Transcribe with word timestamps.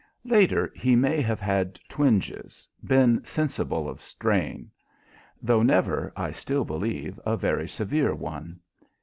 Later 0.25 0.71
he 0.75 0.95
may 0.95 1.21
have 1.21 1.39
had 1.39 1.79
twinges, 1.87 2.67
been 2.83 3.23
sensible 3.23 3.87
of 3.87 4.01
strain; 4.01 4.71
though 5.43 5.61
never, 5.61 6.11
I 6.17 6.31
still 6.31 6.65
believe, 6.65 7.19
a 7.23 7.37
very 7.37 7.67
severe 7.67 8.15
one. 8.15 8.61